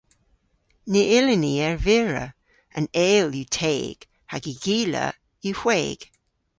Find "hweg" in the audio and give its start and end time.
5.61-5.99